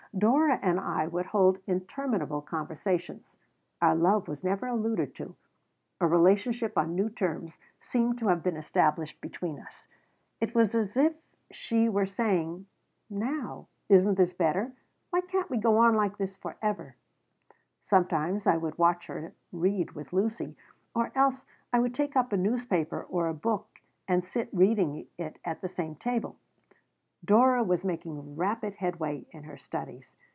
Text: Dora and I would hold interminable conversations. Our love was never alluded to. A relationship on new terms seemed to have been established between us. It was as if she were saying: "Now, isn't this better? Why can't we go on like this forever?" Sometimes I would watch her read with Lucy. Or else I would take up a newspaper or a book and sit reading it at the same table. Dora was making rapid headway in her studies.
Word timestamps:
Dora 0.17 0.59
and 0.61 0.77
I 0.77 1.07
would 1.07 1.27
hold 1.27 1.59
interminable 1.67 2.41
conversations. 2.41 3.37
Our 3.81 3.95
love 3.95 4.27
was 4.27 4.43
never 4.43 4.67
alluded 4.67 5.15
to. 5.15 5.37
A 6.01 6.05
relationship 6.05 6.77
on 6.77 6.95
new 6.95 7.09
terms 7.09 7.59
seemed 7.79 8.17
to 8.19 8.27
have 8.27 8.43
been 8.43 8.57
established 8.57 9.21
between 9.21 9.57
us. 9.57 9.87
It 10.41 10.53
was 10.53 10.75
as 10.75 10.97
if 10.97 11.13
she 11.49 11.87
were 11.87 12.05
saying: 12.05 12.65
"Now, 13.09 13.69
isn't 13.87 14.15
this 14.15 14.33
better? 14.33 14.73
Why 15.11 15.21
can't 15.21 15.49
we 15.49 15.57
go 15.57 15.77
on 15.77 15.95
like 15.95 16.17
this 16.17 16.35
forever?" 16.35 16.97
Sometimes 17.81 18.45
I 18.45 18.57
would 18.57 18.77
watch 18.77 19.07
her 19.07 19.31
read 19.53 19.91
with 19.93 20.11
Lucy. 20.11 20.57
Or 20.93 21.13
else 21.15 21.45
I 21.71 21.79
would 21.79 21.95
take 21.95 22.17
up 22.17 22.33
a 22.33 22.37
newspaper 22.37 23.01
or 23.03 23.29
a 23.29 23.33
book 23.33 23.79
and 24.09 24.25
sit 24.25 24.49
reading 24.51 25.07
it 25.17 25.39
at 25.45 25.61
the 25.61 25.69
same 25.69 25.95
table. 25.95 26.35
Dora 27.23 27.61
was 27.63 27.83
making 27.85 28.35
rapid 28.35 28.73
headway 28.77 29.27
in 29.29 29.43
her 29.43 29.55
studies. 29.55 30.15